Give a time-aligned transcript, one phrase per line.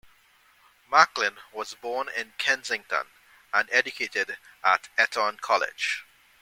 [0.89, 3.05] Macklin was born in Kensington,
[3.53, 6.03] and educated at Eton College.